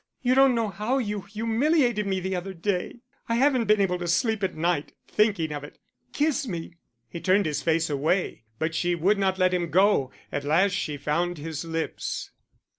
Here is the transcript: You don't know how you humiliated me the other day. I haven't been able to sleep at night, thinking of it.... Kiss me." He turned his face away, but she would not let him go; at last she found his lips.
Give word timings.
You 0.23 0.33
don't 0.33 0.55
know 0.55 0.69
how 0.69 0.97
you 0.97 1.21
humiliated 1.21 2.07
me 2.07 2.19
the 2.19 2.35
other 2.35 2.55
day. 2.55 3.01
I 3.29 3.35
haven't 3.35 3.65
been 3.65 3.79
able 3.79 3.99
to 3.99 4.07
sleep 4.07 4.41
at 4.41 4.55
night, 4.55 4.93
thinking 5.07 5.51
of 5.51 5.63
it.... 5.63 5.77
Kiss 6.11 6.47
me." 6.47 6.73
He 7.07 7.21
turned 7.21 7.45
his 7.45 7.61
face 7.61 7.87
away, 7.87 8.45
but 8.57 8.73
she 8.73 8.95
would 8.95 9.19
not 9.19 9.37
let 9.37 9.53
him 9.53 9.69
go; 9.69 10.09
at 10.31 10.43
last 10.43 10.71
she 10.71 10.97
found 10.97 11.37
his 11.37 11.63
lips. 11.63 12.31